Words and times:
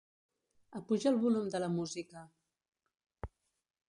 Apuja 0.77 1.09
el 1.11 1.19
volum 1.25 1.51
de 1.55 1.61
la 1.63 1.69
música. 1.73 2.23